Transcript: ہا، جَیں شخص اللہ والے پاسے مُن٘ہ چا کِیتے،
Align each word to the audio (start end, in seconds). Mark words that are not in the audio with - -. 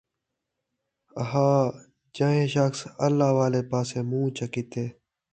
ہا، 1.29 1.49
جَیں 2.15 2.43
شخص 2.55 2.79
اللہ 3.05 3.29
والے 3.37 3.61
پاسے 3.69 3.99
مُن٘ہ 4.09 4.29
چا 4.35 4.45
کِیتے، 4.53 4.85